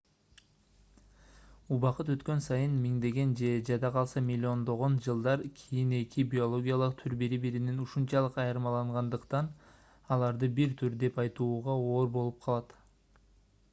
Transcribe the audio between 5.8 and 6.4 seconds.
эки